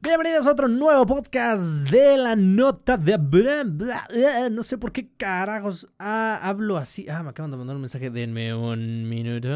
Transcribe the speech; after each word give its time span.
Bienvenidos 0.00 0.46
a 0.46 0.52
otro 0.52 0.68
nuevo 0.68 1.04
podcast 1.06 1.88
de 1.90 2.16
la 2.16 2.36
nota 2.36 2.96
de 2.96 3.18
no 4.48 4.62
sé 4.62 4.78
por 4.78 4.92
qué 4.92 5.08
carajos 5.16 5.88
ah, 5.98 6.38
hablo 6.40 6.76
así. 6.76 7.08
Ah, 7.08 7.24
me 7.24 7.30
acaban 7.30 7.50
de 7.50 7.56
mandar 7.56 7.74
un 7.74 7.82
mensaje. 7.82 8.08
Denme 8.08 8.54
un 8.54 9.08
minuto. 9.08 9.48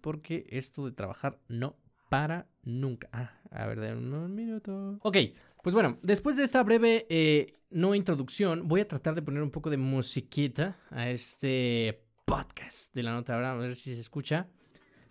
Porque 0.00 0.44
esto 0.50 0.86
de 0.86 0.92
trabajar 0.92 1.38
no 1.48 1.76
para 2.08 2.48
nunca. 2.64 3.08
Ah, 3.12 3.32
a 3.52 3.66
ver, 3.66 3.78
denme 3.78 4.18
un 4.18 4.34
minuto. 4.34 4.98
Ok, 5.02 5.16
pues 5.62 5.72
bueno, 5.72 5.98
después 6.02 6.36
de 6.36 6.42
esta 6.42 6.64
breve 6.64 7.06
eh, 7.08 7.54
no 7.70 7.94
introducción, 7.94 8.66
voy 8.66 8.80
a 8.80 8.88
tratar 8.88 9.14
de 9.14 9.22
poner 9.22 9.40
un 9.40 9.52
poco 9.52 9.70
de 9.70 9.76
musiquita 9.76 10.78
a 10.90 11.10
este 11.10 12.02
podcast 12.24 12.92
de 12.92 13.04
la 13.04 13.12
nota 13.12 13.36
Abraham. 13.36 13.58
A 13.58 13.62
ver 13.62 13.76
si 13.76 13.94
se 13.94 14.00
escucha. 14.00 14.48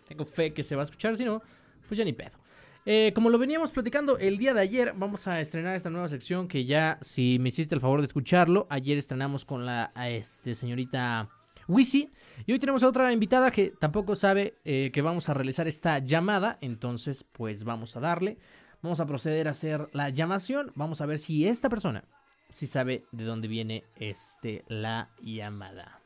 Tengo 0.06 0.26
fe 0.26 0.52
que 0.52 0.62
se 0.62 0.76
va 0.76 0.82
a 0.82 0.84
escuchar, 0.84 1.16
si 1.16 1.24
no, 1.24 1.40
pues 1.88 1.96
ya 1.96 2.04
ni 2.04 2.12
pedo. 2.12 2.39
Eh, 2.86 3.12
como 3.14 3.30
lo 3.30 3.38
veníamos 3.38 3.70
platicando 3.70 4.18
el 4.18 4.38
día 4.38 4.54
de 4.54 4.60
ayer, 4.60 4.94
vamos 4.96 5.28
a 5.28 5.40
estrenar 5.40 5.76
esta 5.76 5.90
nueva 5.90 6.08
sección 6.08 6.48
que 6.48 6.64
ya, 6.64 6.98
si 7.02 7.38
me 7.38 7.50
hiciste 7.50 7.74
el 7.74 7.80
favor 7.80 8.00
de 8.00 8.06
escucharlo, 8.06 8.66
ayer 8.70 8.96
estrenamos 8.96 9.44
con 9.44 9.66
la 9.66 9.92
este, 10.08 10.54
señorita 10.54 11.28
Wisi. 11.68 12.10
Y 12.46 12.52
hoy 12.52 12.58
tenemos 12.58 12.82
a 12.82 12.88
otra 12.88 13.12
invitada 13.12 13.50
que 13.50 13.70
tampoco 13.78 14.16
sabe 14.16 14.54
eh, 14.64 14.90
que 14.92 15.02
vamos 15.02 15.28
a 15.28 15.34
realizar 15.34 15.68
esta 15.68 15.98
llamada, 15.98 16.58
entonces 16.60 17.24
pues 17.24 17.64
vamos 17.64 17.96
a 17.96 18.00
darle. 18.00 18.38
Vamos 18.82 18.98
a 19.00 19.06
proceder 19.06 19.46
a 19.46 19.50
hacer 19.50 19.90
la 19.92 20.08
llamación. 20.08 20.72
Vamos 20.74 21.02
a 21.02 21.06
ver 21.06 21.18
si 21.18 21.46
esta 21.46 21.68
persona 21.68 22.04
si 22.50 22.66
sabe 22.66 23.04
de 23.12 23.24
dónde 23.24 23.48
viene 23.48 23.84
este 23.96 24.64
la 24.68 25.10
llamada. 25.20 26.00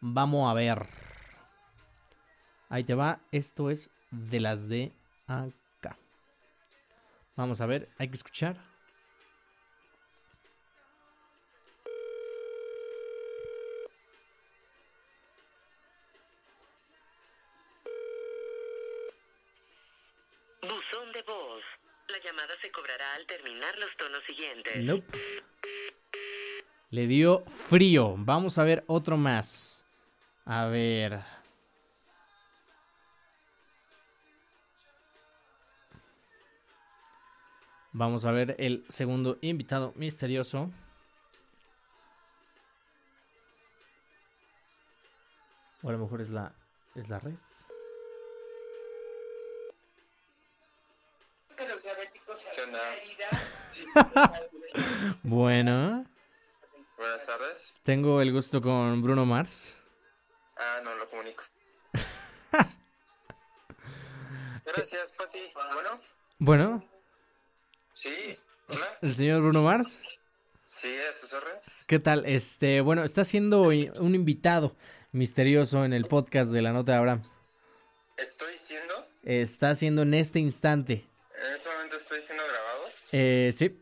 Vamos 0.00 0.50
a 0.50 0.54
ver. 0.54 0.86
Ahí 2.68 2.84
te 2.84 2.94
va. 2.94 3.20
Esto 3.32 3.70
es 3.70 3.90
de 4.10 4.40
las 4.40 4.68
de 4.68 4.92
acá. 5.26 5.96
Vamos 7.36 7.60
a 7.60 7.66
ver, 7.66 7.88
hay 7.98 8.08
que 8.08 8.16
escuchar. 8.16 8.56
Buzón 20.62 21.12
de 21.12 21.22
voz. 21.22 21.62
La 22.08 22.18
llamada 22.22 22.54
se 22.62 22.70
cobrará 22.70 23.14
al 23.14 23.26
terminar 23.26 23.78
los 23.78 23.96
tonos 23.96 24.22
siguientes. 24.26 24.84
Nope. 24.84 25.18
Le 26.90 27.06
dio 27.06 27.44
frío. 27.46 28.14
Vamos 28.16 28.58
a 28.58 28.64
ver 28.64 28.84
otro 28.86 29.16
más. 29.16 29.84
A 30.44 30.66
ver. 30.66 31.20
Vamos 37.94 38.24
a 38.24 38.32
ver 38.32 38.56
el 38.58 38.84
segundo 38.88 39.38
invitado 39.40 39.92
misterioso. 39.94 40.68
O 45.82 45.88
a 45.88 45.92
lo 45.92 45.98
mejor 45.98 46.20
es 46.20 46.30
la, 46.30 46.52
es 46.96 47.08
la 47.08 47.20
red. 47.20 47.34
Bueno, 55.22 56.04
Buenas 56.96 57.26
tardes. 57.26 57.72
tengo 57.82 58.20
el 58.20 58.32
gusto 58.32 58.60
con 58.60 59.02
Bruno 59.02 59.24
Mars. 59.24 59.74
Ah, 60.56 60.80
no 60.84 60.94
lo 60.96 61.08
comunico. 61.08 61.44
Gracias, 64.64 65.16
Pati. 65.18 65.38
Bueno, 65.54 65.90
Bueno, 66.38 66.84
sí. 67.94 68.36
Hola. 68.68 68.98
el 69.02 69.14
señor 69.14 69.40
Bruno 69.42 69.62
Mars. 69.62 69.96
Sí, 70.66 70.88
órdenes. 71.32 71.84
¿Qué 71.86 71.98
tal? 71.98 72.26
Este, 72.26 72.80
bueno, 72.80 73.04
está 73.04 73.24
siendo 73.24 73.62
un 73.62 74.14
invitado 74.14 74.76
misterioso 75.12 75.84
en 75.84 75.92
el 75.92 76.04
podcast 76.04 76.50
de 76.50 76.62
la 76.62 76.72
nota 76.72 76.92
de 76.92 76.98
Abraham. 76.98 77.22
Estoy 78.16 78.54
siendo, 78.58 78.94
Está 79.22 79.70
haciendo 79.70 80.02
en 80.02 80.14
este 80.14 80.38
instante. 80.40 81.06
en 81.48 81.54
este 81.54 81.68
momento 81.70 81.96
estoy 81.96 82.20
siendo 82.20 82.42
grabado 82.44 82.84
Eh, 83.12 83.52
sí, 83.52 83.76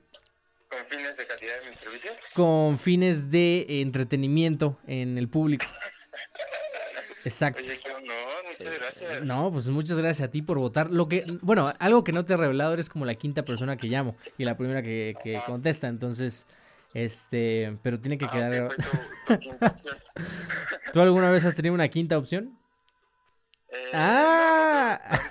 con 0.69 0.87
fines 0.87 1.16
de 1.16 1.26
calidad 1.26 1.60
de 1.62 1.69
mi 1.70 1.75
servicio. 1.75 2.12
con 2.34 2.78
fines 2.78 3.31
de 3.31 3.66
entretenimiento 3.81 4.78
en 4.87 5.16
el 5.19 5.28
público. 5.28 5.64
Exacto. 7.25 7.62
Oye, 7.62 7.78
qué 7.78 7.91
honor, 7.91 8.44
muchas 8.59 8.78
gracias. 8.78 9.22
No, 9.25 9.50
pues 9.53 9.69
muchas 9.69 9.97
gracias 9.97 10.28
a 10.28 10.31
ti 10.31 10.43
por 10.43 10.59
votar. 10.59 10.91
Lo 10.91 11.09
que, 11.09 11.25
bueno, 11.43 11.66
algo 11.78 12.03
que 12.05 12.12
no 12.12 12.25
te 12.25 12.34
he 12.34 12.37
revelado, 12.37 12.75
eres 12.75 12.88
como 12.88 13.05
la 13.05 13.15
quinta 13.15 13.44
persona 13.44 13.77
que 13.77 13.88
llamo 13.88 14.16
y 14.38 14.44
la 14.44 14.56
primera 14.56 14.83
que, 14.83 15.15
que 15.22 15.41
contesta. 15.47 15.87
Entonces, 15.88 16.47
este, 16.94 17.78
pero 17.82 18.00
tiene 18.00 18.19
que 18.19 18.25
Ah, 18.27 18.31
quedar. 18.32 18.69
tu, 18.69 19.34
tu 19.34 19.38
quinta 19.41 19.66
opción. 19.69 19.97
¿Tú 20.93 21.00
alguna 21.00 21.31
vez 21.31 21.44
has 21.44 21.55
tenido 21.55 21.75
una 21.75 21.88
quinta 21.88 22.19
opción? 22.19 22.59
Eh, 23.71 23.91
Ah. 23.94 25.00
no, 25.11 25.16
no. 25.16 25.22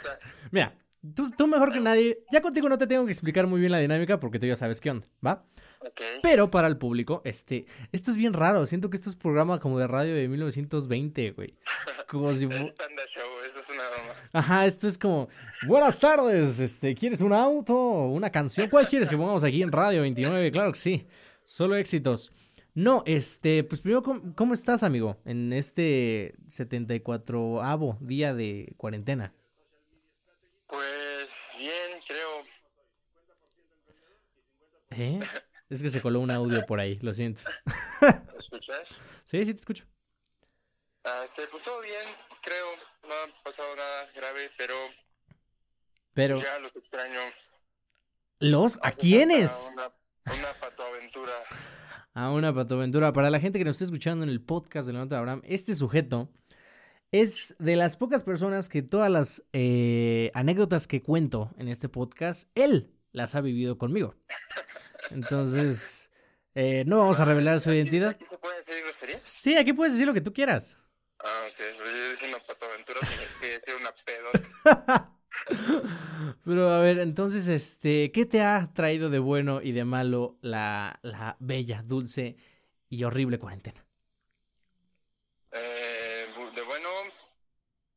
Mira, 0.52 0.74
tú, 1.16 1.32
tú 1.32 1.48
mejor 1.48 1.72
que 1.72 1.80
nadie, 1.80 2.24
ya 2.32 2.42
contigo 2.42 2.70
no 2.70 2.78
te 2.78 2.88
tengo 2.88 3.06
que 3.06 3.12
explicar 3.12 3.48
muy 3.48 3.60
bien 3.60 3.72
la 3.72 3.80
dinámica 3.80 4.20
porque 4.20 4.40
tú 4.40 4.46
ya 4.46 4.56
sabes 4.56 4.82
qué 4.82 4.92
onda, 4.92 5.08
¿va? 5.26 5.46
Pero 6.22 6.52
para 6.52 6.68
el 6.68 6.78
público, 6.78 7.22
este, 7.26 7.66
esto 7.92 8.12
es 8.12 8.18
bien 8.18 8.34
raro, 8.34 8.66
siento 8.68 8.90
que 8.90 8.98
esto 8.98 9.10
es 9.10 9.16
programa 9.16 9.60
como 9.60 9.80
de 9.80 9.88
radio 9.88 10.14
de 10.14 10.28
1920, 10.28 11.32
güey. 11.32 11.56
Como 12.08 12.32
si 12.34 12.46
Es 12.46 12.52
Panda 12.52 13.04
Show, 13.08 13.24
eso 13.46 13.60
es 13.60 13.70
una 13.70 13.90
broma. 13.90 14.14
Ajá, 14.34 14.66
esto 14.66 14.88
es 14.88 14.98
como, 14.98 15.28
buenas 15.68 16.00
tardes, 16.00 16.60
este, 16.60 16.94
¿quieres 16.94 17.22
un 17.22 17.34
auto? 17.34 17.74
¿Una 17.74 18.30
canción? 18.30 18.70
¿Cuál 18.70 18.88
quieres 18.88 19.10
que 19.10 19.18
pongamos 19.18 19.44
aquí 19.44 19.64
en 19.64 19.72
Radio 19.72 20.02
29? 20.02 20.52
Claro 20.52 20.72
que 20.72 20.80
sí, 20.80 21.08
solo 21.44 21.76
éxitos. 21.76 22.32
No, 22.74 23.04
este, 23.06 23.64
pues 23.64 23.82
primero, 23.82 24.02
¿cómo, 24.02 24.34
cómo 24.36 24.54
estás, 24.54 24.84
amigo? 24.84 25.18
En 25.26 25.52
este 25.52 26.36
74avo 26.48 28.00
día 28.00 28.34
de 28.34 28.74
cuarentena. 28.78 29.34
Pues 30.68 31.56
bien, 31.58 32.00
creo. 32.08 32.46
¿Eh? 34.92 35.20
Es 35.70 35.82
que 35.82 35.90
se 35.90 36.02
coló 36.02 36.20
un 36.20 36.32
audio 36.32 36.66
por 36.66 36.80
ahí, 36.80 37.00
lo 37.02 37.14
siento. 37.14 37.42
¿Me 38.02 38.38
escuchas? 38.38 39.02
Sí, 39.26 39.46
sí 39.46 39.54
te 39.54 39.60
escucho. 39.60 39.86
Ah, 41.04 41.22
este, 41.24 41.44
pues 41.48 41.64
todo 41.64 41.82
bien, 41.82 42.04
creo. 42.42 42.68
No 43.04 43.14
ha 43.14 43.44
pasado 43.44 43.76
nada 43.76 44.06
grave, 44.16 44.50
pero 44.58 44.76
Pero, 46.14 46.42
ya 46.42 46.60
los 46.60 46.76
extraño. 46.76 47.20
¿los? 48.40 48.80
¿A 48.84 48.92
quiénes? 48.92 49.70
Una, 49.74 49.92
una 50.26 50.54
patoaventura. 50.60 51.34
A 52.14 52.32
una 52.32 52.54
patoaventura. 52.54 53.14
Para 53.14 53.30
la 53.30 53.40
gente 53.40 53.58
que 53.58 53.66
nos 53.66 53.76
está 53.76 53.86
escuchando 53.86 54.24
en 54.24 54.30
el 54.30 54.42
podcast 54.42 54.86
de 54.88 54.94
la 54.94 55.00
nota 55.00 55.16
de 55.16 55.20
Abraham, 55.20 55.42
este 55.46 55.74
sujeto 55.76 56.30
es 57.12 57.56
de 57.60 57.76
las 57.76 57.98
pocas 57.98 58.24
personas 58.24 58.70
que 58.70 58.82
todas 58.82 59.10
las 59.10 59.44
eh, 59.54 60.32
anécdotas 60.34 60.88
que 60.88 61.02
cuento 61.02 61.52
en 61.58 61.68
este 61.68 61.90
podcast, 61.90 62.50
él 62.56 62.94
las 63.12 63.36
ha 63.36 63.42
vivido 63.42 63.78
conmigo. 63.78 64.16
Entonces, 65.12 66.10
eh, 66.56 66.84
no 66.88 66.98
vamos 67.00 67.20
a 67.20 67.26
revelar 67.26 67.60
su 67.60 67.70
¿Aquí- 67.70 67.78
identidad. 67.80 68.10
¿Aquí 68.10 68.26
se 68.26 68.38
pueden 68.38 68.58
decir 68.58 68.76
groserías? 68.84 69.22
Sí, 69.24 69.56
aquí 69.58 69.74
puedes 69.74 69.94
decir 69.94 70.08
lo 70.08 70.14
que 70.14 70.22
tú 70.22 70.34
quieras. 70.34 70.78
Ah, 71.20 71.44
ok. 71.48 71.56
Pero 71.58 71.86
yo 71.86 72.10
decía 72.10 72.28
una 72.30 72.40
patoaventura, 72.40 73.00
que 73.40 73.48
decir 73.52 73.76
una 73.76 73.92
pedota. 74.06 75.12
Pero 76.46 76.70
a 76.72 76.80
ver, 76.80 77.00
entonces, 77.00 77.48
este, 77.48 78.12
¿qué 78.12 78.26
te 78.26 78.42
ha 78.42 78.72
traído 78.74 79.10
de 79.10 79.20
bueno 79.20 79.62
y 79.62 79.72
de 79.72 79.86
malo 79.86 80.38
la, 80.42 81.00
la 81.04 81.38
bella, 81.40 81.82
dulce 81.86 82.36
y 82.90 83.04
horrible 83.04 83.40
cuarentena? 83.40 83.86
Eh, 85.52 86.26
de 86.56 86.62
bueno, 86.64 86.90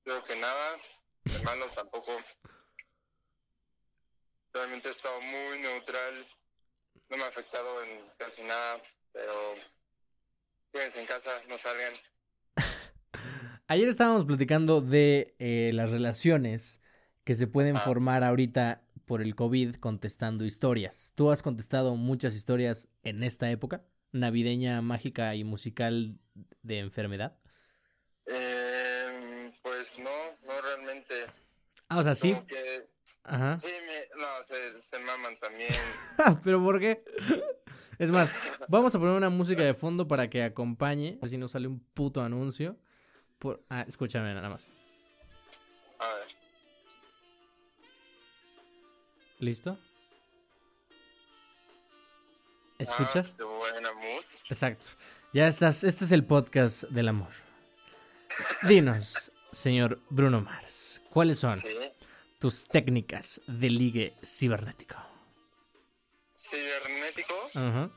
creo 0.04 0.22
que 0.24 0.36
nada. 0.36 0.76
De 1.24 1.42
malo 1.44 1.66
tampoco. 1.74 2.12
Realmente 4.53 4.88
he 4.88 4.91
estado 4.92 5.20
muy 5.20 5.58
neutral. 5.58 6.27
No 7.10 7.16
me 7.16 7.24
ha 7.24 7.28
afectado 7.28 7.82
en 7.84 8.00
casi 8.18 8.42
nada, 8.42 8.80
pero 9.12 9.32
quédense 10.72 11.00
en 11.00 11.06
casa, 11.06 11.30
no 11.48 11.56
salgan. 11.58 11.92
Ayer 13.68 13.88
estábamos 13.88 14.24
platicando 14.24 14.80
de 14.80 15.34
eh, 15.38 15.70
las 15.74 15.91
relaciones 15.91 16.80
que 17.24 17.34
se 17.34 17.46
pueden 17.46 17.76
Ah. 17.76 17.80
formar 17.80 18.22
ahorita 18.24 18.82
por 19.06 19.20
el 19.22 19.34
COVID 19.34 19.76
contestando 19.76 20.44
historias. 20.44 21.12
¿Tú 21.14 21.30
has 21.30 21.42
contestado 21.42 21.94
muchas 21.96 22.34
historias 22.34 22.88
en 23.02 23.22
esta 23.22 23.50
época? 23.50 23.84
Navideña, 24.12 24.80
mágica 24.82 25.34
y 25.34 25.44
musical 25.44 26.18
de 26.62 26.78
enfermedad. 26.78 27.36
Eh, 28.26 29.52
pues 29.62 29.98
no, 29.98 30.10
no 30.46 30.60
realmente. 30.62 31.14
Ah, 31.88 31.98
o 31.98 32.02
sea, 32.02 32.14
sí. 32.14 32.34
Que 32.46 32.86
Ajá. 33.24 33.59
Sí, 33.59 33.68
me, 33.86 34.22
no, 34.22 34.28
se, 34.42 34.82
se 34.82 34.98
maman 35.00 35.38
también. 35.38 35.72
¿Pero 36.44 36.62
por 36.62 36.78
qué? 36.78 37.03
Es 37.98 38.10
más, 38.10 38.36
vamos 38.68 38.94
a 38.94 38.98
poner 38.98 39.15
una 39.15 39.30
música 39.30 39.62
de 39.62 39.74
fondo 39.74 40.06
para 40.06 40.28
que 40.28 40.42
acompañe. 40.42 41.16
A 41.18 41.22
ver 41.22 41.30
si 41.30 41.38
no 41.38 41.48
sale 41.48 41.66
un 41.68 41.80
puto 41.80 42.21
anuncio. 42.22 42.76
Por... 43.38 43.65
Ah, 43.71 43.84
escúchame 43.86 44.34
nada 44.34 44.48
más. 44.48 44.72
A 45.98 46.15
ver, 46.15 46.26
¿Listo? 49.38 49.78
¿Escuchas? 52.78 53.28
Ah, 53.30 53.34
qué 53.36 53.44
buena 53.44 53.92
mus. 53.92 54.41
Exacto. 54.50 54.86
Ya 55.32 55.48
estás. 55.48 55.84
Este 55.84 56.04
es 56.04 56.12
el 56.12 56.24
podcast 56.24 56.84
del 56.84 57.09
amor. 57.09 57.28
Dinos, 58.68 59.32
señor 59.53 60.00
Bruno 60.10 60.41
Mars, 60.41 61.00
¿cuáles 61.10 61.38
son 61.38 61.54
Sí. 61.54 61.68
Tus 62.44 62.68
técnicas 62.68 63.41
de 63.46 63.70
ligue 63.70 64.14
cibernético? 64.22 64.96
Cibernético. 66.36 67.32
Ajá. 67.54 67.91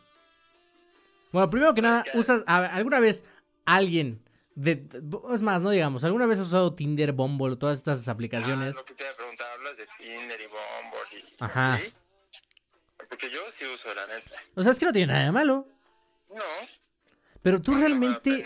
Bueno, 1.34 1.50
primero 1.50 1.74
que 1.74 1.82
nada, 1.82 2.06
usas 2.14 2.44
alguna 2.48 3.02
vez 3.02 3.26
alguien 3.66 4.24
de 4.56 4.88
es 5.34 5.42
más, 5.42 5.62
no 5.62 5.70
digamos, 5.70 6.06
alguna 6.06 6.26
vez 6.28 6.40
has 6.40 6.48
usado 6.48 6.74
Tinder, 6.74 7.12
Bumble, 7.12 7.58
todas 7.58 7.78
estas 7.78 8.08
Ah, 8.08 8.14
aplicaciones. 8.14 8.74
lo 8.74 8.86
que 8.86 8.94
te 8.94 9.04
iba 9.04 9.12
a 9.12 9.16
preguntar, 9.18 9.48
hablas 9.52 9.76
de 9.76 9.86
Tinder 9.98 10.40
y 10.40 10.46
Bumble 10.46 11.20
y... 11.30 11.44
Ajá. 11.44 11.78
¿sí? 11.80 11.92
Porque 13.10 13.30
yo 13.30 13.42
sí 13.50 13.66
uso, 13.66 13.94
la 13.94 14.08
neta. 14.08 14.32
O 14.56 14.64
sea, 14.64 14.72
es 14.72 14.80
que 14.80 14.86
no 14.86 14.94
tiene 14.94 15.12
nada 15.12 15.26
de 15.26 15.32
malo, 15.34 15.68
No. 16.34 16.42
pero 17.42 17.62
tú 17.62 17.74
no 17.74 17.80
realmente 17.80 18.46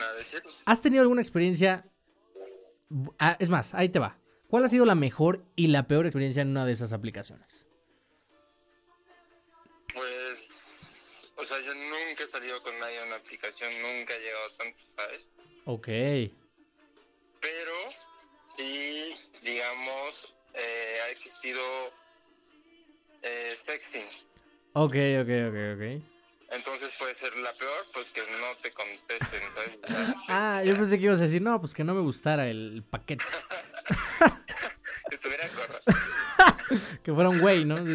has 0.65 0.81
tenido 0.81 1.03
alguna 1.03 1.21
experiencia 1.21 1.83
Ah, 3.19 3.37
es 3.39 3.49
más, 3.49 3.75
ahí 3.75 3.87
te 3.89 3.99
va. 3.99 4.17
¿Cuál 4.51 4.65
ha 4.65 4.67
sido 4.67 4.83
la 4.83 4.95
mejor 4.95 5.45
y 5.55 5.67
la 5.67 5.87
peor 5.87 6.05
experiencia 6.05 6.41
en 6.41 6.49
una 6.49 6.65
de 6.65 6.73
esas 6.73 6.91
aplicaciones? 6.91 7.65
Pues... 9.93 11.31
O 11.37 11.45
sea, 11.45 11.57
yo 11.61 11.73
nunca 11.73 12.25
he 12.25 12.27
salido 12.27 12.61
con 12.61 12.77
nadie 12.77 12.97
en 12.97 13.07
una 13.07 13.15
aplicación, 13.15 13.71
nunca 13.71 14.13
he 14.13 14.19
llegado 14.19 14.49
tanto, 14.57 14.77
¿sabes? 14.77 15.21
Ok. 15.63 15.87
Pero 17.39 17.71
sí, 18.45 19.13
digamos, 19.41 20.35
eh, 20.53 20.97
ha 21.05 21.09
existido 21.11 21.61
eh, 23.21 23.53
sexting. 23.55 24.05
Ok, 24.73 24.95
ok, 25.21 25.29
ok, 25.47 25.57
ok. 25.75 26.03
Entonces 26.51 26.91
puede 26.99 27.13
ser 27.13 27.33
la 27.37 27.53
peor, 27.53 27.87
pues 27.93 28.11
que 28.11 28.19
no 28.19 28.57
te 28.61 28.71
contesten, 28.73 29.41
¿sabes? 29.53 30.15
Ah, 30.27 30.61
yo 30.65 30.75
pensé 30.75 30.99
que 30.99 31.05
ibas 31.05 31.19
a 31.19 31.23
decir, 31.23 31.41
no, 31.41 31.57
pues 31.61 31.73
que 31.73 31.85
no 31.85 31.93
me 31.93 32.01
gustara 32.01 32.49
el 32.49 32.83
paquete. 32.83 33.23
Que 37.03 37.13
fuera 37.13 37.29
un 37.29 37.39
güey, 37.39 37.65
¿no? 37.65 37.75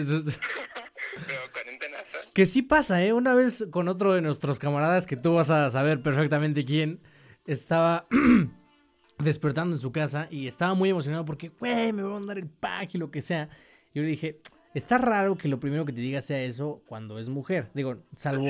Que 2.34 2.44
sí 2.44 2.60
pasa, 2.60 3.02
¿eh? 3.02 3.14
Una 3.14 3.32
vez 3.32 3.64
con 3.70 3.88
otro 3.88 4.12
de 4.12 4.20
nuestros 4.20 4.58
camaradas, 4.58 5.06
que 5.06 5.16
tú 5.16 5.32
vas 5.32 5.48
a 5.48 5.70
saber 5.70 6.02
perfectamente 6.02 6.66
quién, 6.66 7.00
estaba 7.46 8.06
despertando 9.18 9.74
en 9.74 9.80
su 9.80 9.90
casa 9.90 10.28
y 10.30 10.46
estaba 10.46 10.74
muy 10.74 10.90
emocionado 10.90 11.24
porque, 11.24 11.48
güey, 11.48 11.94
me 11.94 12.02
va 12.02 12.10
a 12.10 12.18
mandar 12.18 12.36
el 12.36 12.48
pack 12.48 12.94
y 12.94 12.98
lo 12.98 13.10
que 13.10 13.22
sea. 13.22 13.48
Yo 13.94 14.02
le 14.02 14.08
dije, 14.08 14.42
está 14.74 14.98
raro 14.98 15.36
que 15.36 15.48
lo 15.48 15.58
primero 15.58 15.86
que 15.86 15.92
te 15.94 16.02
diga 16.02 16.20
sea 16.20 16.42
eso 16.42 16.82
cuando 16.86 17.18
es 17.18 17.30
mujer. 17.30 17.70
Digo, 17.72 17.96
salvo, 18.14 18.44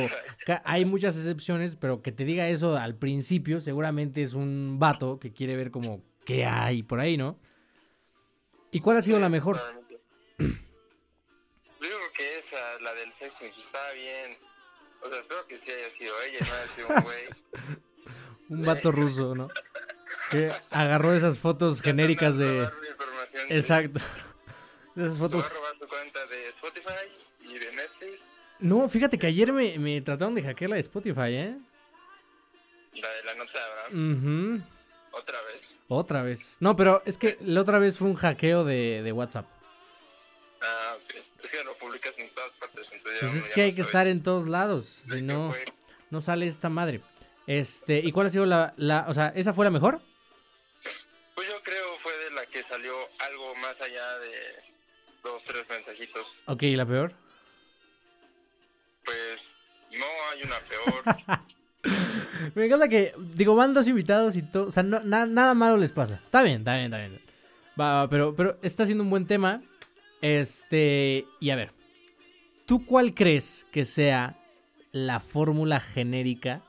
hay 0.65 0.85
muchas 0.85 1.17
excepciones, 1.17 1.77
pero 1.77 2.03
que 2.03 2.11
te 2.11 2.25
diga 2.25 2.49
eso 2.49 2.77
al 2.77 2.97
principio 2.97 3.61
seguramente 3.61 4.25
es 4.25 4.35
un 4.35 4.79
vato 4.81 5.21
que 5.21 5.33
quiere 5.33 5.55
ver 5.55 5.71
como 5.71 6.03
qué 6.25 6.45
hay 6.45 6.83
por 6.83 6.99
ahí, 6.99 7.17
¿no? 7.17 7.39
¿Y 8.73 8.81
cuál 8.81 8.97
ha 8.97 9.03
sido 9.03 9.21
la 9.21 9.29
mejor? 9.29 9.61
Yo 10.39 10.47
digo 11.81 11.99
que 12.17 12.39
esa, 12.39 12.81
la 12.81 12.95
del 12.95 13.13
sexting, 13.13 13.49
estaba 13.57 13.91
bien. 13.93 14.37
O 15.03 15.09
sea, 15.11 15.19
espero 15.21 15.47
que 15.47 15.59
sí 15.59 15.71
haya 15.71 15.91
sido 15.91 16.15
ella, 16.23 16.39
no 16.41 16.55
haya 16.55 16.75
sido 16.75 16.89
un 16.89 17.03
güey. 17.03 17.25
Un 18.49 18.65
vato 18.65 18.93
ruso, 18.93 19.35
¿no? 19.35 19.49
Que 20.31 20.53
agarró 20.71 21.13
esas 21.13 21.37
fotos 21.37 21.83
genéricas 21.83 22.37
de... 22.39 22.69
Exacto. 23.49 23.99
De 24.95 25.03
esas 25.03 25.17
Se 25.17 25.21
va 25.23 25.29
fotos. 25.29 25.47
a 25.47 25.49
robar 25.49 25.77
su 25.77 25.89
cuenta 25.89 26.25
de 26.27 26.49
Spotify 26.51 26.91
y 27.41 27.59
de 27.59 27.73
Netflix, 27.75 28.21
No, 28.61 28.89
fíjate 28.89 29.19
que 29.19 29.27
ayer 29.27 29.53
me, 29.53 29.77
me 29.81 30.01
trataron 30.01 30.37
de 30.37 30.45
hackear 30.45 30.71
la 30.71 30.77
de 30.77 30.81
Spotify, 30.83 31.35
¿eh? 31.35 31.59
la 32.95 33.09
de 33.15 33.25
la 33.25 33.35
nota 33.35 33.53
de 33.53 33.59
Abraham, 33.65 34.63
Ujú. 34.63 35.19
otra 35.19 35.43
vez. 35.43 35.77
Otra 35.89 36.23
vez. 36.23 36.57
No, 36.61 36.77
pero 36.77 37.03
es 37.05 37.19
que 37.19 37.37
la 37.41 37.61
otra 37.63 37.81
vez 37.81 37.99
fue 37.99 38.07
un 38.07 38.15
hackeo 38.15 38.65
de, 38.65 39.03
de 39.03 39.11
WhatsApp. 39.13 39.47
Ok. 41.47 41.53
Es 41.53 41.59
que 41.59 41.65
lo 41.65 41.75
publicas 41.75 42.19
en 42.19 42.29
todas 42.31 42.53
partes. 42.53 42.87
Entonces 42.93 43.21
Pues 43.21 43.35
es 43.35 43.49
que 43.49 43.63
hay 43.63 43.71
no 43.71 43.77
que 43.77 43.83
sabe 43.83 43.91
estar 43.91 44.07
en 44.09 44.23
todos 44.23 44.49
lados. 44.49 45.03
Si 45.09 45.23
no, 45.23 45.55
no 46.11 46.21
sale 46.21 46.47
esta 46.47 46.69
madre. 46.69 47.03
Este, 47.47 47.99
¿y 48.01 48.11
cuál 48.13 48.27
ha 48.27 48.31
sido 48.31 48.47
la, 48.47 48.75
la, 48.77 49.07
o 49.09 49.15
sea, 49.15 49.29
esa 49.37 49.53
fue 49.55 49.65
la 49.65 49.71
mejor? 49.71 50.01
Pues 51.35 51.49
yo 51.49 51.63
creo 51.63 51.97
fue 51.99 52.17
de 52.19 52.31
la 52.33 52.45
que 52.47 52.63
salió 52.63 52.95
algo 53.21 53.55
más 53.57 53.81
allá 53.81 54.19
de 54.19 54.31
dos, 55.23 55.43
tres 55.45 55.69
mensajitos. 55.71 56.43
Ok, 56.47 56.63
¿y 56.65 56.77
la 56.77 56.87
peor? 56.87 57.13
Pues 59.05 59.53
no 59.99 60.07
hay 60.33 60.43
una 60.43 60.59
peor. 60.61 61.41
Me 62.55 62.67
encanta 62.67 62.89
que, 62.89 63.15
digo, 63.19 63.55
van 63.55 63.75
dos 63.75 63.87
invitados 63.87 64.37
y 64.37 64.43
todo, 64.43 64.67
o 64.67 64.71
sea, 64.71 64.83
no- 64.83 65.01
na- 65.01 65.27
nada 65.27 65.55
malo 65.55 65.77
les 65.77 65.93
pasa. 65.93 66.21
Está 66.25 66.43
bien, 66.43 66.59
está 66.59 66.73
bien, 66.75 66.85
está 66.87 66.99
bien. 66.99 67.23
Va, 67.81 68.09
pero, 68.09 68.35
pero 68.35 68.59
está 68.63 68.87
siendo 68.87 69.05
un 69.05 69.11
buen 69.11 69.27
tema. 69.27 69.63
Este, 70.21 71.27
y 71.41 71.51
a 71.51 71.57
ver, 71.57 71.73
¿tú 72.65 72.85
cuál 72.87 73.15
crees 73.15 73.67
que 73.71 73.85
sea 73.85 74.39
la 74.93 75.21
fórmula 75.21 75.81
genérica 75.81 76.63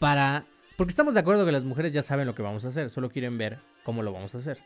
para... 0.00 0.46
Porque 0.76 0.90
estamos 0.90 1.14
de 1.14 1.20
acuerdo 1.20 1.46
que 1.46 1.52
las 1.52 1.64
mujeres 1.64 1.92
ya 1.92 2.02
saben 2.02 2.26
lo 2.26 2.34
que 2.34 2.42
vamos 2.42 2.64
a 2.64 2.68
hacer, 2.68 2.90
solo 2.90 3.10
quieren 3.10 3.38
ver 3.38 3.60
cómo 3.84 4.02
lo 4.02 4.12
vamos 4.12 4.34
a 4.34 4.38
hacer. 4.38 4.60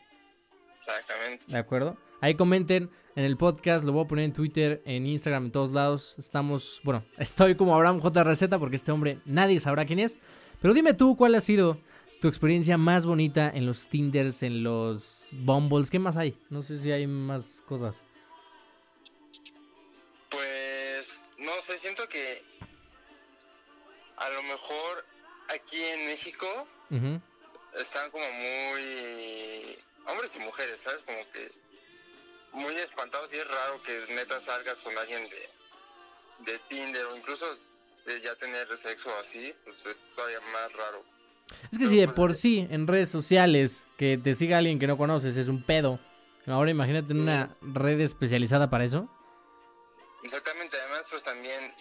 Exactamente. 0.77 1.45
¿De 1.47 1.57
acuerdo? 1.57 1.97
Ahí 2.21 2.35
comenten 2.35 2.89
en 3.15 3.23
el 3.25 3.37
podcast, 3.37 3.85
lo 3.85 3.93
voy 3.93 4.05
a 4.05 4.07
poner 4.07 4.25
en 4.25 4.33
Twitter, 4.33 4.81
en 4.85 5.05
Instagram, 5.05 5.45
en 5.45 5.51
todos 5.51 5.71
lados. 5.71 6.15
Estamos, 6.17 6.81
bueno, 6.83 7.05
estoy 7.17 7.55
como 7.55 7.75
Abraham 7.75 7.99
J. 7.99 8.23
Receta 8.23 8.59
porque 8.59 8.75
este 8.75 8.91
hombre 8.91 9.19
nadie 9.25 9.59
sabrá 9.59 9.85
quién 9.85 9.99
es. 9.99 10.19
Pero 10.61 10.73
dime 10.73 10.93
tú 10.93 11.15
cuál 11.15 11.35
ha 11.35 11.41
sido 11.41 11.79
tu 12.19 12.27
experiencia 12.27 12.77
más 12.77 13.05
bonita 13.05 13.49
en 13.49 13.65
los 13.65 13.87
Tinders, 13.87 14.43
en 14.43 14.63
los 14.63 15.29
Bumbles. 15.31 15.89
¿Qué 15.89 15.99
más 15.99 16.17
hay? 16.17 16.37
No 16.49 16.63
sé 16.63 16.77
si 16.77 16.91
hay 16.91 17.07
más 17.07 17.63
cosas. 17.65 18.01
Pues 20.29 21.21
no 21.37 21.51
sé, 21.61 21.77
siento 21.77 22.07
que 22.09 22.43
a 24.17 24.29
lo 24.29 24.43
mejor 24.43 25.05
aquí 25.47 25.81
en 25.81 26.07
México 26.07 26.67
están 27.77 28.11
como 28.11 28.25
muy 28.25 29.77
hombres 30.07 30.35
y 30.35 30.39
mujeres, 30.39 30.81
¿sabes? 30.81 30.99
Como 31.05 31.19
que 31.31 31.47
muy 32.51 32.75
espantados 32.75 33.33
y 33.33 33.37
es 33.37 33.47
raro 33.47 33.81
que 33.83 34.13
neta 34.13 34.39
salgas 34.39 34.79
con 34.79 34.97
alguien 34.97 35.23
de, 35.29 36.51
de 36.51 36.59
Tinder 36.67 37.05
o 37.05 37.15
incluso 37.15 37.45
de 38.05 38.21
ya 38.21 38.35
tener 38.35 38.75
sexo 38.77 39.09
así, 39.19 39.53
pues 39.63 39.85
es 39.85 39.95
todavía 40.15 40.41
más 40.41 40.73
raro. 40.73 41.18
Es 41.71 41.77
que 41.77 41.87
si 41.87 41.97
de 41.97 42.07
por 42.07 42.33
sí 42.33 42.67
en 42.69 42.87
redes 42.87 43.09
sociales 43.09 43.85
que 43.97 44.17
te 44.17 44.35
siga 44.35 44.57
alguien 44.57 44.79
que 44.79 44.87
no 44.87 44.97
conoces 44.97 45.37
es 45.37 45.47
un 45.47 45.63
pedo. 45.63 45.99
Ahora 46.47 46.71
imagínate 46.71 47.13
en 47.13 47.21
una 47.21 47.55
red 47.61 47.99
especializada 47.99 48.69
para 48.69 48.83
eso. 48.83 49.07
Exactamente, 50.23 50.77
además 50.81 51.05
pues 51.09 51.23
también, 51.23 51.71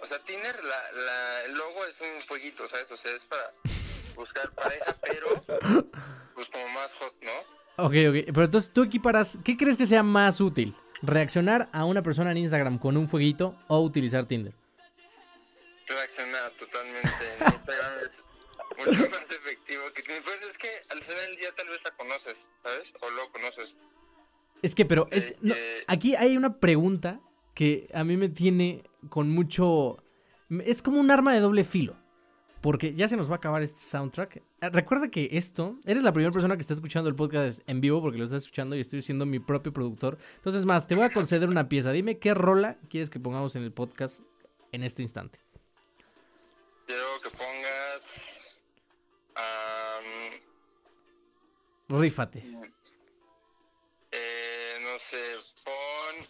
o 0.00 0.06
sea, 0.06 0.18
Tinder, 0.18 0.54
la, 0.64 1.00
la, 1.04 1.44
el 1.44 1.54
logo 1.54 1.84
es 1.86 2.00
un 2.00 2.22
fueguito, 2.22 2.66
¿sabes? 2.66 2.90
O 2.90 2.96
sea, 2.96 3.14
es 3.14 3.24
para 3.26 3.52
buscar 4.16 4.50
pareja, 4.52 4.94
pero 5.02 5.26
pues 6.34 6.48
como 6.48 6.68
más 6.70 6.92
hot, 6.94 7.14
¿no? 7.22 7.84
Ok, 7.84 7.94
ok. 8.08 8.32
Pero 8.32 8.44
entonces 8.44 8.72
tú 8.72 8.82
equiparas, 8.82 9.38
¿qué 9.44 9.56
crees 9.56 9.76
que 9.76 9.86
sea 9.86 10.02
más 10.02 10.40
útil? 10.40 10.76
¿Reaccionar 11.02 11.68
a 11.72 11.84
una 11.84 12.02
persona 12.02 12.30
en 12.30 12.38
Instagram 12.38 12.78
con 12.78 12.96
un 12.96 13.08
fueguito 13.08 13.58
o 13.68 13.80
utilizar 13.80 14.26
Tinder? 14.26 14.54
Reaccionar 15.86 16.52
totalmente 16.52 17.08
en 17.40 17.52
Instagram 17.52 17.92
es 18.04 18.24
mucho 18.76 19.10
más 19.10 19.30
efectivo 19.30 19.82
que. 19.94 20.02
Pues 20.02 20.42
es 20.50 20.58
que 20.58 20.68
al 20.90 21.02
final 21.02 21.26
del 21.26 21.36
día 21.36 21.54
tal 21.56 21.68
vez 21.68 21.82
la 21.84 21.90
conoces, 21.96 22.48
¿sabes? 22.62 22.92
O 23.00 23.10
lo 23.10 23.30
conoces. 23.32 23.76
Es 24.62 24.74
que, 24.74 24.84
pero 24.84 25.08
es, 25.10 25.30
Eh, 25.30 25.36
no, 25.42 25.54
eh. 25.54 25.84
aquí 25.86 26.14
hay 26.14 26.36
una 26.36 26.58
pregunta 26.58 27.20
que 27.54 27.88
a 27.92 28.02
mí 28.04 28.16
me 28.16 28.28
tiene 28.28 28.82
con 29.10 29.30
mucho... 29.30 30.02
Es 30.64 30.82
como 30.82 31.00
un 31.00 31.10
arma 31.10 31.32
de 31.34 31.40
doble 31.40 31.64
filo. 31.64 31.96
Porque 32.60 32.94
ya 32.94 33.08
se 33.08 33.16
nos 33.18 33.28
va 33.28 33.34
a 33.34 33.36
acabar 33.36 33.60
este 33.62 33.80
soundtrack. 33.80 34.36
Eh, 34.36 34.70
Recuerda 34.70 35.10
que 35.10 35.28
esto, 35.32 35.78
eres 35.84 36.02
la 36.02 36.12
primera 36.12 36.32
persona 36.32 36.56
que 36.56 36.62
está 36.62 36.72
escuchando 36.72 37.10
el 37.10 37.14
podcast 37.14 37.60
en 37.66 37.82
vivo 37.82 38.00
porque 38.00 38.16
lo 38.16 38.24
estás 38.24 38.44
escuchando 38.44 38.74
y 38.74 38.80
estoy 38.80 39.02
siendo 39.02 39.26
mi 39.26 39.38
propio 39.38 39.70
productor. 39.72 40.16
Entonces, 40.36 40.64
más, 40.64 40.86
te 40.86 40.94
voy 40.94 41.04
a 41.04 41.12
conceder 41.12 41.50
una 41.50 41.68
pieza. 41.68 41.92
Dime 41.92 42.18
qué 42.18 42.32
rola 42.32 42.78
quieres 42.88 43.10
que 43.10 43.20
pongamos 43.20 43.54
en 43.56 43.64
el 43.64 43.72
podcast 43.72 44.20
en 44.72 44.82
este 44.82 45.02
instante. 45.02 45.40
Quiero 46.86 47.04
que 47.22 47.28
pongas... 47.28 47.83
Rífate. 51.88 52.38
eh, 54.12 54.78
no 54.82 54.98
sé, 54.98 55.16
pon... 55.64 56.26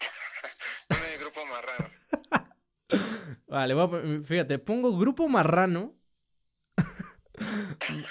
Pon 0.88 0.98
el 1.12 1.18
grupo 1.20 1.40
marrano. 1.46 1.90
Vale, 3.46 3.74
voy 3.74 4.20
a 4.20 4.24
fíjate, 4.24 4.58
pongo 4.58 4.96
Grupo 4.98 5.28
Marrano. 5.28 5.94
¿Qué, 7.78 8.04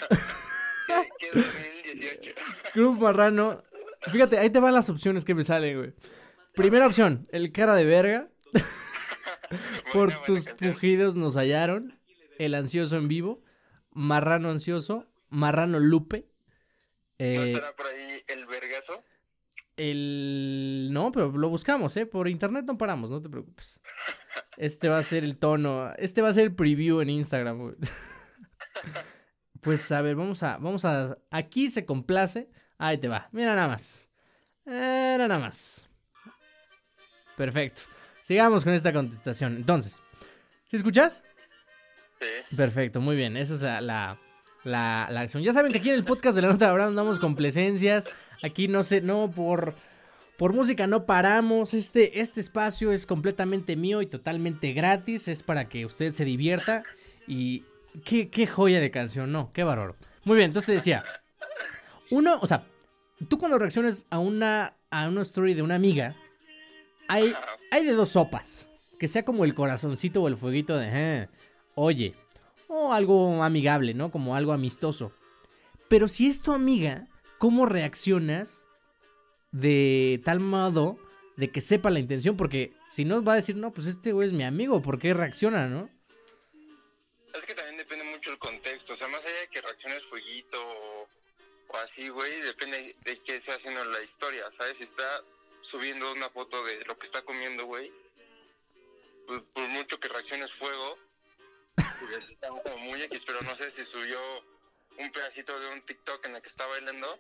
qué 1.20 1.28
2018? 1.34 2.32
Grupo 2.76 3.02
Marrano. 3.02 3.64
Fíjate, 4.12 4.38
ahí 4.38 4.50
te 4.50 4.60
van 4.60 4.74
las 4.74 4.90
opciones 4.90 5.26
que 5.26 5.36
me 5.36 5.44
salen, 5.44 5.78
güey. 5.78 5.94
Primera 6.56 6.88
opción, 6.88 7.26
el 7.32 7.52
cara 7.52 7.76
de 7.76 7.86
verga. 7.86 8.30
Por 9.92 10.14
tus 10.24 10.46
pujidos 10.46 11.16
nos 11.16 11.36
hallaron. 11.36 12.00
El 12.40 12.56
ansioso 12.56 12.98
en 12.98 13.08
vivo. 13.08 13.44
Marrano 13.92 14.50
ansioso. 14.50 15.08
Marrano 15.34 15.80
Lupe. 15.80 16.28
¿No 17.20 17.26
eh, 17.26 17.54
estará 17.54 17.76
por 17.76 17.88
ahí 17.88 18.24
el 18.28 18.46
vergazo? 18.46 18.94
el. 19.78 20.90
No, 20.92 21.12
pero 21.12 21.32
lo 21.32 21.50
buscamos, 21.50 21.96
¿eh? 21.98 22.06
Por 22.06 22.28
internet 22.28 22.66
no 22.66 22.78
paramos, 22.78 23.10
no 23.10 23.22
te 23.22 23.30
preocupes. 23.30 23.80
Este 24.58 24.90
va 24.90 25.00
a 25.00 25.04
ser 25.04 25.24
el 25.24 25.38
tono. 25.38 25.94
Este 25.98 26.22
va 26.22 26.30
a 26.30 26.34
ser 26.34 26.44
el 26.44 26.56
preview 26.56 27.02
en 27.02 27.10
Instagram, 27.10 27.60
güey. 27.60 27.76
Pues 29.62 29.90
a 29.94 30.02
ver, 30.02 30.18
vamos 30.18 30.44
a. 30.44 30.58
Vamos 30.58 30.84
a. 30.84 31.18
Aquí 31.32 31.70
se 31.70 31.86
complace. 31.86 32.50
Ahí 32.78 32.98
te 32.98 33.08
va. 33.08 33.30
Mira 33.32 33.56
nada 33.56 33.70
más. 33.70 34.10
Mira 34.66 35.20
nada 35.20 35.40
más. 35.40 35.88
Perfecto. 37.38 37.84
Sigamos 38.20 38.66
con 38.66 38.74
esta 38.74 38.92
contestación. 38.92 39.56
Entonces, 39.56 40.02
¿sí 40.66 40.76
escuchas? 40.76 41.22
Sí. 42.20 42.58
Perfecto, 42.58 43.00
muy 43.00 43.16
bien. 43.16 43.38
Esa 43.38 43.54
es 43.54 43.62
la, 43.62 44.20
la, 44.64 45.08
la- 45.10 45.22
acción. 45.22 45.44
Ya 45.44 45.54
saben 45.54 45.72
que 45.72 45.80
aquí 45.80 45.90
en 45.90 45.96
el 45.96 46.04
podcast 46.06 46.36
de 46.36 46.42
la 46.42 46.50
nota 46.50 46.70
Abraham 46.70 46.90
andamos 46.90 47.20
con 47.20 47.36
plesencias. 47.36 48.06
Aquí 48.44 48.68
no 48.68 48.84
sé, 48.84 49.02
no 49.02 49.30
por. 49.32 49.76
Por 50.38 50.52
música 50.54 50.88
no 50.88 51.06
paramos. 51.06 51.74
Este, 51.74 52.20
este 52.22 52.40
espacio 52.42 52.92
es 52.92 53.06
completamente 53.06 53.76
mío 53.76 54.02
y 54.02 54.08
totalmente 54.08 54.74
gratis. 54.74 55.28
Es 55.28 55.44
para 55.44 55.70
que 55.70 55.86
usted 55.86 56.14
se 56.14 56.26
divierta. 56.26 56.84
Y 57.28 57.64
qué, 58.04 58.30
qué 58.30 58.48
joya 58.48 58.80
de 58.80 58.90
canción, 58.92 59.32
no, 59.32 59.52
qué 59.54 59.64
bárbaro. 59.64 59.96
Muy 60.26 60.36
bien, 60.38 60.50
entonces 60.50 60.66
te 60.66 60.74
decía. 60.74 61.04
Uno, 62.12 62.40
o 62.42 62.48
sea, 62.48 62.66
tú 63.30 63.38
cuando 63.38 63.58
reacciones 63.60 64.08
a 64.10 64.20
una, 64.20 64.74
a 64.90 65.08
una 65.08 65.22
story 65.22 65.54
de 65.54 65.62
una 65.62 65.76
amiga, 65.76 66.16
hay, 67.08 67.34
hay 67.72 67.86
de 67.86 67.94
dos 67.94 68.10
sopas. 68.10 68.68
Que 69.00 69.08
sea 69.08 69.24
como 69.24 69.44
el 69.46 69.54
corazoncito 69.54 70.22
o 70.24 70.28
el 70.28 70.38
fueguito 70.38 70.78
de, 70.78 70.90
"Eh, 70.92 71.28
oye, 71.76 72.16
o 72.74 72.94
algo 72.94 73.44
amigable, 73.44 73.94
¿no? 73.94 74.12
Como 74.12 74.36
algo 74.36 74.54
amistoso. 74.54 75.14
Pero 75.88 76.08
si 76.08 76.28
es 76.28 76.42
tu 76.42 76.54
amiga, 76.54 77.08
¿cómo 77.38 77.66
reaccionas 77.66 78.66
de 79.52 80.22
tal 80.26 80.40
modo 80.40 80.98
de 81.38 81.52
que 81.52 81.62
sepa 81.62 81.92
la 81.92 82.00
intención? 82.00 82.36
Porque 82.36 82.74
si 82.90 83.06
no 83.06 83.24
va 83.24 83.34
a 83.34 83.38
decir, 83.38 83.56
no, 83.56 83.72
pues 83.72 83.88
este 83.88 84.12
güey 84.12 84.28
es 84.28 84.34
mi 84.34 84.44
amigo, 84.44 84.82
¿por 84.82 85.00
qué 85.00 85.14
reacciona, 85.14 85.68
no? 85.68 85.90
Es 87.34 87.46
que 87.46 87.54
también 87.56 87.78
depende 87.78 88.06
mucho 88.06 88.32
el 88.32 88.38
contexto. 88.38 88.94
O 88.94 88.96
sea, 88.96 89.08
más 89.08 89.26
allá 89.26 89.40
de 89.42 89.48
que 89.48 89.62
reacciones 89.62 90.06
fueguito 90.06 90.58
o, 90.60 91.08
o 91.70 91.78
así, 91.78 92.10
güey, 92.10 92.42
depende 92.42 92.96
de 93.04 93.18
qué 93.20 93.36
esté 93.36 93.52
haciendo 93.52 93.84
la 93.86 94.02
historia, 94.02 94.52
¿sabes? 94.52 94.78
Si 94.78 94.84
está 94.84 95.04
subiendo 95.62 96.12
una 96.12 96.30
foto 96.30 96.64
de 96.66 96.84
lo 96.86 96.98
que 96.98 97.06
está 97.06 97.22
comiendo, 97.24 97.66
güey, 97.66 97.92
pues, 99.28 99.42
por 99.54 99.68
mucho 99.70 100.00
que 100.00 100.10
reacciones 100.10 100.52
fuego, 100.54 100.98
pues 101.76 102.30
está 102.30 102.50
como 102.50 102.78
muy 102.78 103.02
X, 103.04 103.24
pero 103.26 103.42
no 103.42 103.56
sé 103.56 103.72
si 103.72 103.84
subió 103.86 104.20
un 105.00 105.12
pedacito 105.12 105.60
de 105.60 105.70
un 105.70 105.82
TikTok 105.82 106.26
en 106.28 106.36
el 106.36 106.42
que 106.42 106.48
está 106.48 106.66
bailando 106.68 107.20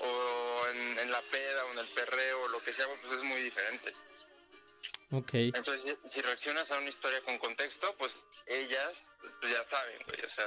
o 0.00 0.66
en, 0.68 0.98
en 0.98 1.10
la 1.10 1.20
peda 1.22 1.64
o 1.66 1.72
en 1.72 1.78
el 1.78 1.88
perreo 1.88 2.42
o 2.42 2.48
lo 2.48 2.62
que 2.62 2.72
sea, 2.72 2.86
pues 3.00 3.12
es 3.12 3.22
muy 3.22 3.40
diferente. 3.40 3.94
Ok. 5.12 5.34
Entonces, 5.34 5.98
si, 6.02 6.08
si 6.08 6.22
reaccionas 6.22 6.70
a 6.72 6.78
una 6.78 6.88
historia 6.88 7.20
con 7.22 7.38
contexto, 7.38 7.94
pues 7.98 8.24
ellas 8.46 9.14
pues, 9.40 9.52
ya 9.52 9.62
saben, 9.62 9.98
güey. 10.06 10.24
O 10.24 10.28
sea, 10.28 10.46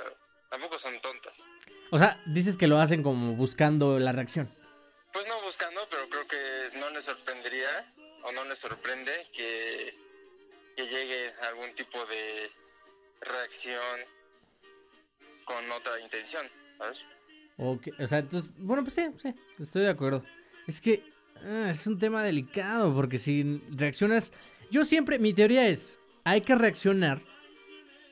tampoco 0.50 0.80
son 0.80 1.00
tontas. 1.02 1.44
O 1.92 2.00
sea, 2.00 2.22
dices 2.26 2.58
que 2.58 2.68
lo 2.68 2.80
hacen 2.80 3.04
como 3.04 3.36
buscando 3.36 4.00
la 4.00 4.12
reacción. 4.12 4.52
Pues 5.14 5.28
no 5.28 5.40
buscando, 5.42 5.82
pero 5.90 6.10
creo 6.10 6.28
que 6.28 6.80
no 6.80 6.90
les 6.90 7.06
sorprendería 7.06 7.94
o 8.24 8.32
no 8.32 8.44
les 8.46 8.60
sorprende 8.60 9.28
que, 9.34 9.94
que 10.75 10.84
llegue 10.84 11.27
algún 11.50 11.74
tipo 11.75 12.00
de 12.05 12.50
reacción 13.22 14.00
con 15.46 15.72
otra 15.72 16.00
intención, 16.01 16.46
¿sabes? 16.77 17.05
Ok, 17.58 17.88
O 18.00 18.08
sea, 18.08 18.20
entonces, 18.20 18.53
bueno, 18.58 18.84
pues 18.84 18.96
sí, 18.96 19.08
sí, 19.17 19.34
estoy 19.60 19.84
de 19.84 19.89
acuerdo. 19.89 20.24
Es 20.67 20.82
que 20.82 21.03
ah, 21.44 21.70
es 21.70 21.88
un 21.88 21.98
tema 21.98 22.24
delicado 22.24 22.94
porque 22.94 23.17
si 23.17 23.62
reaccionas, 23.72 24.34
yo 24.72 24.84
siempre, 24.84 25.20
mi 25.20 25.34
teoría 25.34 25.67
es, 25.67 25.98
hay 26.24 26.41
que 26.41 26.55
reaccionar 26.55 27.22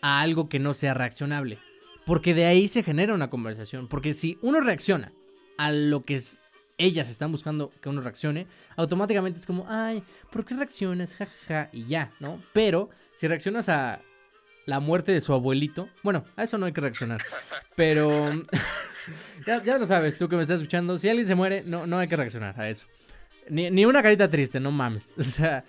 a 0.01 0.21
algo 0.21 0.47
que 0.47 0.59
no 0.59 0.73
sea 0.73 0.93
reaccionable, 0.93 1.59
porque 2.05 2.33
de 2.33 2.45
ahí 2.45 2.67
se 2.67 2.83
genera 2.83 3.13
una 3.13 3.29
conversación, 3.29 3.87
porque 3.87 4.13
si 4.13 4.37
uno 4.41 4.61
reacciona 4.61 5.11
a 5.57 5.71
lo 5.71 6.03
que 6.03 6.15
es, 6.15 6.39
ellas 6.77 7.09
están 7.09 7.31
buscando 7.31 7.71
que 7.81 7.89
uno 7.89 8.01
reaccione, 8.01 8.47
automáticamente 8.75 9.39
es 9.39 9.45
como, 9.45 9.65
ay, 9.69 10.03
¿por 10.31 10.45
qué 10.45 10.55
reaccionas? 10.55 11.15
Ja, 11.15 11.25
ja, 11.25 11.33
ja", 11.47 11.69
y 11.71 11.85
ya, 11.85 12.11
¿no? 12.19 12.41
Pero 12.53 12.89
si 13.15 13.27
reaccionas 13.27 13.69
a 13.69 14.01
la 14.65 14.79
muerte 14.79 15.11
de 15.11 15.21
su 15.21 15.33
abuelito, 15.33 15.89
bueno, 16.01 16.23
a 16.35 16.43
eso 16.43 16.57
no 16.57 16.65
hay 16.65 16.73
que 16.73 16.81
reaccionar, 16.81 17.21
pero... 17.75 18.29
Ya, 19.45 19.61
ya 19.61 19.77
lo 19.77 19.85
sabes, 19.85 20.17
tú 20.17 20.29
que 20.29 20.35
me 20.35 20.41
estás 20.41 20.61
escuchando. 20.61 20.97
Si 20.97 21.09
alguien 21.09 21.27
se 21.27 21.35
muere, 21.35 21.63
no, 21.65 21.85
no 21.87 21.97
hay 21.97 22.07
que 22.07 22.15
reaccionar 22.15 22.59
a 22.59 22.69
eso. 22.69 22.85
Ni, 23.49 23.69
ni 23.69 23.85
una 23.85 24.01
carita 24.01 24.29
triste, 24.29 24.59
no 24.59 24.71
mames. 24.71 25.11
O 25.17 25.23
sea, 25.23 25.65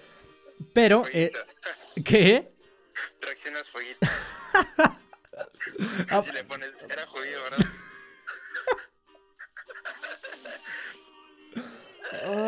pero, 0.72 1.04
eh. 1.12 1.32
¿qué? 2.04 2.52
Reaccionas 3.20 3.68
fueguito. 3.68 4.06
Si 6.24 6.32
le 6.32 6.44
pones, 6.44 6.76
era 6.88 7.06
judío, 7.06 7.42
¿verdad? 7.42 7.66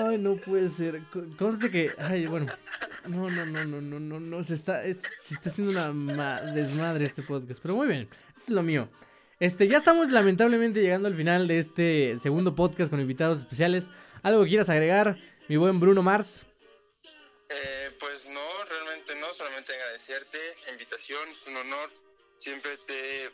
Ay, 0.09 0.19
no 0.19 0.37
puede 0.37 0.71
ser. 0.71 1.01
Co- 1.13 1.25
Conste 1.39 1.71
que, 1.71 1.91
ay, 1.99 2.27
bueno. 2.27 2.47
No, 3.07 3.29
no, 3.31 3.47
no, 3.47 3.65
no, 3.65 3.81
no, 3.81 4.01
no, 4.01 4.21
no. 4.21 4.45
Se 4.45 4.55
está, 4.55 4.85
es- 4.85 4.99
se 5.21 5.35
está 5.35 5.51
haciendo 5.51 5.73
una 5.73 5.93
ma- 5.93 6.41
desmadre 6.41 7.05
este 7.05 7.23
podcast. 7.23 7.61
Pero 7.63 7.77
muy 7.77 7.87
bien, 7.89 8.09
es 8.41 8.49
lo 8.49 8.63
mío. 8.63 8.89
Este, 9.39 9.69
ya 9.69 9.79
estamos 9.79 10.11
lamentablemente 10.11 10.81
llegando 10.81 11.09
al 11.09 11.17
final 11.17 11.47
de 11.47 11.59
este 11.59 12.17
segundo 12.19 12.55
podcast 12.55 12.91
con 12.91 13.01
invitados 13.01 13.39
especiales. 13.41 13.91
¿Algo 14.23 14.43
que 14.43 14.49
quieras 14.49 14.71
agregar, 14.71 15.19
mi 15.49 15.57
buen 15.57 15.79
Bruno 15.79 16.03
Mars? 16.03 16.45
Eh, 17.49 17.91
pues 18.01 18.27
no, 18.27 18.41
realmente 18.69 19.15
no, 19.21 19.33
solamente 19.35 19.73
agradecerte 19.75 20.39
la 20.67 20.73
invitación, 20.73 21.21
es 21.31 21.47
un 21.47 21.57
honor. 21.57 21.91
Siempre 22.39 22.77
te, 22.87 23.31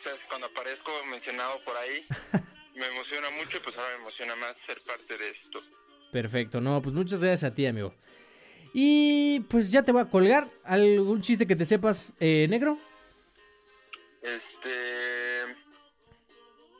sabes, 0.00 0.20
cuando 0.28 0.46
aparezco 0.48 0.90
mencionado 1.10 1.62
por 1.64 1.76
ahí, 1.76 2.04
me 2.76 2.86
emociona 2.86 3.30
mucho 3.30 3.56
y 3.56 3.60
pues 3.60 3.76
ahora 3.76 3.90
me 3.96 4.02
emociona 4.02 4.36
más 4.36 4.56
ser 4.56 4.80
parte 4.82 5.16
de 5.18 5.30
esto. 5.30 5.60
Perfecto, 6.12 6.60
no, 6.60 6.80
pues 6.80 6.94
muchas 6.94 7.20
gracias 7.20 7.50
a 7.50 7.54
ti, 7.54 7.66
amigo. 7.66 7.94
Y 8.72 9.40
pues 9.48 9.70
ya 9.70 9.82
te 9.82 9.92
voy 9.92 10.02
a 10.02 10.10
colgar. 10.10 10.50
¿Algún 10.64 11.22
chiste 11.22 11.46
que 11.46 11.56
te 11.56 11.64
sepas, 11.64 12.12
eh, 12.20 12.46
negro? 12.48 12.78
Este, 14.22 14.70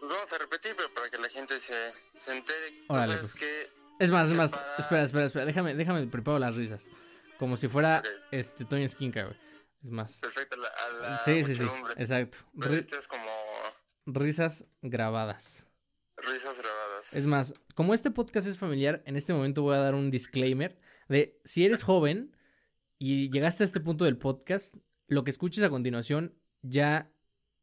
pues 0.00 0.12
vamos 0.12 0.32
a 0.32 0.38
repetir, 0.38 0.74
pero 0.76 0.92
para 0.92 1.08
que 1.08 1.18
la 1.18 1.28
gente 1.28 1.58
se, 1.58 1.74
se 2.18 2.36
entere. 2.36 2.84
Órale, 2.88 3.16
pues. 3.16 3.34
que 3.34 3.70
Es 3.98 4.10
más, 4.10 4.30
es 4.30 4.36
más. 4.36 4.52
Espera, 4.78 5.02
espera, 5.04 5.24
espera. 5.24 5.46
Déjame, 5.46 5.74
déjame 5.74 6.06
preparo 6.06 6.38
las 6.38 6.54
risas. 6.54 6.88
Como 7.38 7.56
si 7.56 7.68
fuera 7.68 8.02
este 8.30 8.64
Toño 8.64 8.88
Skinca, 8.88 9.24
güey. 9.24 9.36
Es 9.82 9.90
más. 9.90 10.20
perfecta 10.20 10.56
la, 10.56 10.68
a 10.68 11.10
la 11.10 11.18
Sí, 11.20 11.44
sí, 11.44 11.54
sí. 11.54 11.68
Exacto. 11.96 12.38
Pero 12.60 12.74
este 12.74 12.96
es 12.96 13.08
como 13.08 13.30
risas 14.06 14.64
grabadas. 14.82 15.64
Risas 16.18 16.58
grabadas. 16.58 17.12
Es 17.14 17.26
más, 17.26 17.54
como 17.74 17.94
este 17.94 18.10
podcast 18.10 18.46
es 18.48 18.58
familiar, 18.58 19.02
en 19.06 19.16
este 19.16 19.32
momento 19.32 19.62
voy 19.62 19.74
a 19.76 19.80
dar 19.80 19.94
un 19.94 20.10
disclaimer 20.10 20.78
de 21.08 21.40
si 21.44 21.64
eres 21.64 21.82
joven 21.84 22.36
y 22.98 23.30
llegaste 23.30 23.64
a 23.64 23.66
este 23.66 23.80
punto 23.80 24.04
del 24.04 24.16
podcast, 24.18 24.74
lo 25.08 25.24
que 25.24 25.30
escuches 25.30 25.62
a 25.62 25.70
continuación 25.70 26.34
ya 26.62 27.12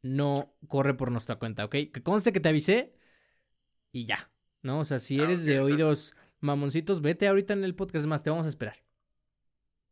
no 0.02 0.56
corre 0.68 0.94
por 0.94 1.12
nuestra 1.12 1.38
cuenta, 1.38 1.66
¿ok? 1.66 1.72
Que 1.94 2.04
conste 2.04 2.32
que 2.34 2.40
te 2.40 2.50
avisé 2.50 2.96
y 3.92 4.06
ya, 4.06 4.32
¿no? 4.62 4.80
O 4.80 4.86
sea, 4.86 5.00
si 5.00 5.20
Ah, 5.20 5.24
eres 5.24 5.44
de 5.46 5.56
entonces- 5.56 5.76
oídos 5.76 6.16
mamoncitos, 6.40 7.02
vete 7.02 7.28
ahorita 7.28 7.54
en 7.54 7.64
el 7.64 7.74
podcast, 7.76 8.04
es 8.04 8.08
más, 8.08 8.22
te 8.24 8.30
vamos 8.30 8.46
a 8.46 8.50
esperar. 8.50 8.84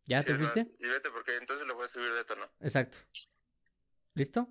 ¿Ya 0.06 0.20
Sí, 0.22 0.28
te 0.28 0.36
fuiste? 0.36 0.60
Y 0.80 0.88
vete 0.88 1.10
porque 1.12 1.38
entonces 1.38 1.66
lo 1.68 1.76
voy 1.76 1.86
a 1.86 1.88
subir 1.88 2.12
de 2.12 2.24
tono. 2.26 2.44
Exacto. 2.60 2.98
¿Listo? 4.16 4.50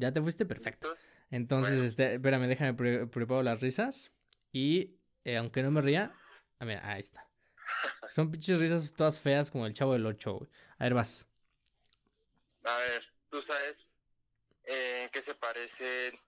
¿Ya 0.00 0.12
te 0.12 0.20
fuiste? 0.22 0.46
Perfecto. 0.46 0.88
¿Listos? 0.90 1.08
Entonces, 1.30 1.74
Bueno. 1.74 1.86
este, 1.86 2.14
espérame, 2.14 2.46
déjame 2.48 2.72
pre- 2.74 3.06
preparo 3.06 3.42
las 3.42 3.60
risas. 3.60 4.10
Y 4.50 4.96
eh, 5.24 5.36
aunque 5.36 5.62
no 5.62 5.70
me 5.70 5.82
ría, 5.82 6.14
a 6.58 6.64
ver, 6.64 6.78
ahí 6.84 7.00
está. 7.00 7.28
Son 8.10 8.30
pinches 8.30 8.58
risas 8.58 8.92
todas 8.94 9.20
feas 9.20 9.50
como 9.50 9.66
el 9.66 9.74
chavo 9.74 9.92
del 9.92 10.06
8, 10.06 10.32
güey. 10.38 10.50
A 10.78 10.84
ver, 10.84 10.94
vas. 10.94 11.26
A 12.64 12.76
ver, 12.78 13.02
¿tú 13.28 13.42
sabes 13.42 13.86
eh, 14.64 15.02
en 15.04 15.10
qué 15.10 15.20
se 15.20 15.34
parecen 15.34 16.18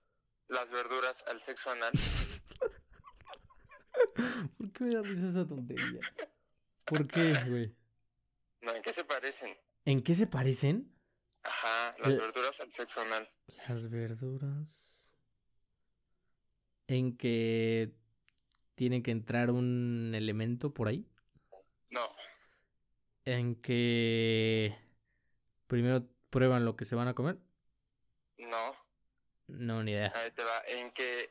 las 0.49 0.71
verduras 0.71 1.23
al 1.27 1.39
sexo 1.39 1.71
anal? 1.71 1.91
¿Por 4.57 4.71
qué 4.71 4.83
me 4.83 4.93
da 4.95 5.01
risa 5.01 5.27
esa 5.29 5.47
tontería? 5.47 5.99
¿Por 6.85 7.07
qué, 7.07 7.33
güey? 7.49 7.75
No, 8.61 8.75
¿en 8.75 8.81
qué 8.83 8.93
se 8.93 9.03
parecen? 9.03 9.57
¿En 9.85 10.03
qué 10.03 10.13
se 10.15 10.27
parecen 10.27 10.91
Ajá, 11.43 11.95
las 11.99 12.13
Eh. 12.13 12.17
verduras 12.17 12.59
al 12.61 12.71
sexo 12.71 13.01
anal. 13.01 13.29
las 13.67 13.89
verduras? 13.89 15.11
En 16.87 17.15
que 17.17 17.91
tiene 18.75 19.01
que 19.03 19.11
entrar 19.11 19.51
un 19.51 20.13
elemento 20.15 20.73
por 20.73 20.87
ahí. 20.87 21.05
No, 21.91 22.09
en 23.25 23.55
que 23.61 24.75
primero 25.67 26.05
prueban 26.29 26.65
lo 26.65 26.75
que 26.75 26.85
se 26.85 26.95
van 26.95 27.07
a 27.07 27.13
comer. 27.13 27.37
No, 28.37 28.75
No, 29.47 29.83
ni 29.83 29.91
idea. 29.91 30.11
ahí 30.15 30.31
te 30.31 30.43
va. 30.43 30.61
En 30.67 30.91
que 30.91 31.29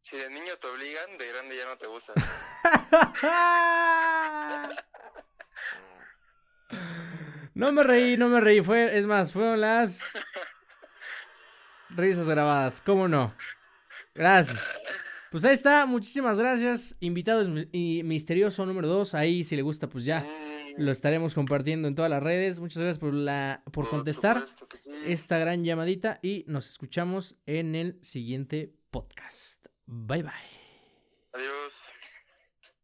si 0.00 0.16
de 0.16 0.30
niño 0.30 0.56
te 0.58 0.66
obligan, 0.68 1.18
de 1.18 1.26
grande 1.28 1.56
ya 1.56 1.64
no 1.66 1.76
te 1.76 1.86
gusta. 1.86 2.12
No 7.64 7.72
me 7.72 7.82
reí, 7.82 8.16
no 8.16 8.28
me 8.28 8.40
reí. 8.40 8.62
Fue, 8.62 8.96
es 8.98 9.06
más, 9.06 9.32
fueron 9.32 9.60
las 9.60 10.00
risas 11.90 12.26
grabadas. 12.26 12.80
¿Cómo 12.80 13.08
no? 13.08 13.34
Gracias. 14.14 14.58
Pues 15.30 15.44
ahí 15.44 15.54
está, 15.54 15.86
muchísimas 15.86 16.38
gracias. 16.38 16.96
Invitado 17.00 17.42
es- 17.42 17.68
y 17.72 18.02
misterioso 18.04 18.64
número 18.66 18.86
2. 18.88 19.14
Ahí, 19.14 19.44
si 19.44 19.56
le 19.56 19.62
gusta, 19.62 19.88
pues 19.88 20.04
ya 20.04 20.24
lo 20.76 20.92
estaremos 20.92 21.34
compartiendo 21.34 21.88
en 21.88 21.94
todas 21.94 22.10
las 22.10 22.22
redes. 22.22 22.60
Muchas 22.60 22.78
gracias 22.78 22.98
por 22.98 23.14
la 23.14 23.62
por 23.72 23.88
contestar 23.88 24.44
sí. 24.74 24.90
esta 25.06 25.38
gran 25.38 25.64
llamadita 25.64 26.18
y 26.22 26.44
nos 26.46 26.68
escuchamos 26.68 27.36
en 27.46 27.74
el 27.74 27.98
siguiente 28.02 28.72
podcast. 28.90 29.66
Bye 29.86 30.22
bye. 30.22 30.32
Adiós. 31.32 31.94